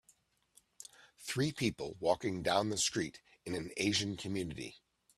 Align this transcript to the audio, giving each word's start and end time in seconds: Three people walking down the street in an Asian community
Three 1.19 1.51
people 1.51 1.95
walking 1.99 2.41
down 2.41 2.69
the 2.71 2.77
street 2.79 3.21
in 3.45 3.53
an 3.53 3.69
Asian 3.77 4.17
community 4.17 4.81